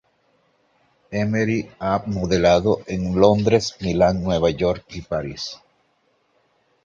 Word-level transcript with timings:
Emery 1.11 1.69
ha 1.77 2.01
modelado 2.07 2.79
en 2.87 3.15
Londres, 3.19 3.75
Milan, 3.81 4.23
Nueva 4.23 4.49
York, 4.49 4.83
y 4.95 5.01
París. 5.03 5.59